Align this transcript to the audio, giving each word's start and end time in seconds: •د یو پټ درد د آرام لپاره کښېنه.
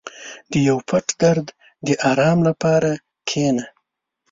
•د 0.51 0.53
یو 0.67 0.77
پټ 0.89 1.07
درد 1.21 1.47
د 1.85 1.89
آرام 2.09 2.37
لپاره 2.47 2.91
کښېنه. 3.27 3.65